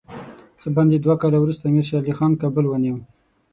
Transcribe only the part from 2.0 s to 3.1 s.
علي خان کابل ونیوی.